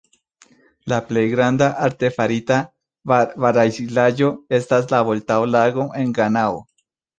[0.93, 2.57] La plej granda arte farita
[3.13, 6.61] baraĵlago estas la Voltao-Lago en Ganao.